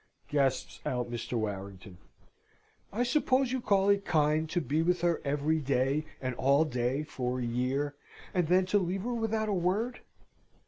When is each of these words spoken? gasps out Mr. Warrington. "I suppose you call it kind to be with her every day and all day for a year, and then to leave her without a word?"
gasps 0.29 0.79
out 0.83 1.11
Mr. 1.11 1.33
Warrington. 1.33 1.99
"I 2.91 3.03
suppose 3.03 3.51
you 3.51 3.61
call 3.61 3.89
it 3.89 4.03
kind 4.03 4.49
to 4.49 4.59
be 4.59 4.81
with 4.81 5.01
her 5.01 5.21
every 5.23 5.59
day 5.59 6.05
and 6.19 6.33
all 6.33 6.65
day 6.65 7.03
for 7.03 7.39
a 7.39 7.45
year, 7.45 7.95
and 8.33 8.47
then 8.47 8.65
to 8.65 8.79
leave 8.79 9.03
her 9.03 9.13
without 9.13 9.47
a 9.47 9.53
word?" 9.53 9.99